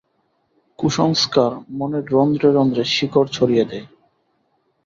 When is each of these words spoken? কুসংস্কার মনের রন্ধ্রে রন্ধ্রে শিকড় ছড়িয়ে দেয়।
কুসংস্কার 0.79 1.51
মনের 1.69 2.05
রন্ধ্রে 2.11 2.49
রন্ধ্রে 2.51 2.83
শিকড় 2.95 3.29
ছড়িয়ে 3.31 3.65
দেয়। 3.65 3.87